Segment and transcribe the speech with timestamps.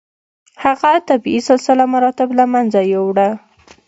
[0.63, 3.29] هغه طبیعي سلسله مراتب له منځه یووړه.